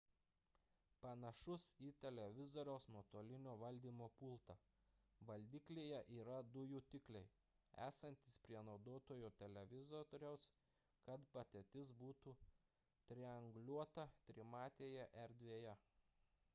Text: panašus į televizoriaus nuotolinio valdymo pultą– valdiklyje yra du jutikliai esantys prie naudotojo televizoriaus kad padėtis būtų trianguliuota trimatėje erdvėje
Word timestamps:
panašus 1.05 1.65
į 1.87 1.89
televizoriaus 2.05 2.85
nuotolinio 2.95 3.51
valdymo 3.63 4.07
pultą– 4.21 4.55
valdiklyje 5.31 5.99
yra 6.21 6.39
du 6.55 6.63
jutikliai 6.69 7.29
esantys 7.89 8.39
prie 8.47 8.63
naudotojo 8.71 9.31
televizoriaus 9.43 10.49
kad 11.09 11.29
padėtis 11.37 11.93
būtų 12.03 12.35
trianguliuota 13.13 14.07
trimatėje 14.31 15.07
erdvėje 15.27 15.77